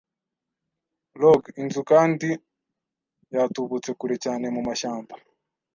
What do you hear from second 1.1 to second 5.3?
log- inzu kandi yatubutse kure cyane mumashyamba.